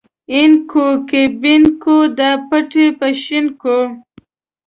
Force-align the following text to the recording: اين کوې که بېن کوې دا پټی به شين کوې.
اين 0.33 0.51
کوې 0.71 0.93
که 1.09 1.21
بېن 1.41 1.63
کوې 1.83 2.07
دا 2.17 2.31
پټی 2.49 2.85
به 2.97 3.07
شين 3.23 3.45
کوې. 3.61 3.85